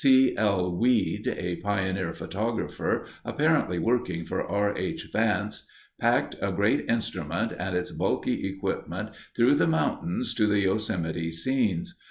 C. 0.03 0.35
L. 0.35 0.75
Weed, 0.75 1.27
a 1.27 1.57
pioneer 1.57 2.11
photographer 2.15 3.05
apparently 3.23 3.77
working 3.77 4.25
for 4.25 4.43
R. 4.43 4.75
H. 4.75 5.07
Vance, 5.13 5.67
packed 5.99 6.35
a 6.41 6.51
great 6.51 6.89
instrument 6.89 7.53
and 7.55 7.77
its 7.77 7.91
bulky 7.91 8.47
equipment 8.47 9.11
through 9.35 9.53
the 9.53 9.67
mountains 9.67 10.33
to 10.33 10.47
the 10.47 10.61
Yosemite 10.61 11.31
scenes. 11.31 11.93